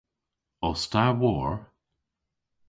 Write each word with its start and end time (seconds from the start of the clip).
Os 0.69 0.81
ta 0.91 1.03
war? 1.21 1.51